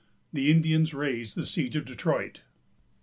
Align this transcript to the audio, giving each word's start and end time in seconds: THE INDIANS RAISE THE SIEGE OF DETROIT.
THE 0.33 0.49
INDIANS 0.49 0.95
RAISE 0.95 1.35
THE 1.35 1.45
SIEGE 1.45 1.75
OF 1.75 1.85
DETROIT. 1.85 2.41